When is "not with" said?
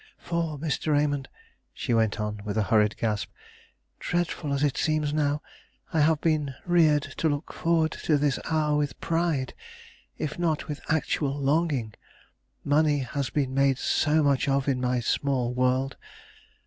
10.39-10.81